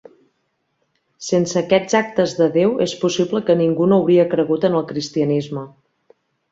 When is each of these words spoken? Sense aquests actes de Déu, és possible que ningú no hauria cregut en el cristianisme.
Sense 1.25 1.59
aquests 1.61 1.97
actes 2.01 2.35
de 2.39 2.49
Déu, 2.57 2.73
és 2.89 2.97
possible 3.05 3.45
que 3.51 3.59
ningú 3.63 3.91
no 3.93 4.01
hauria 4.03 4.29
cregut 4.37 4.69
en 4.73 4.81
el 4.83 4.93
cristianisme. 4.95 5.71